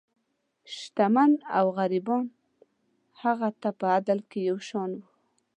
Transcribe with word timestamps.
شتمن 0.75 1.31
او 1.57 1.65
غریبان 1.77 2.25
هغه 3.21 3.49
ته 3.61 3.69
په 3.79 3.85
عدل 3.95 4.19
کې 4.29 4.39
یو 4.49 4.57
شان 4.69 4.89
وو. 4.97 5.05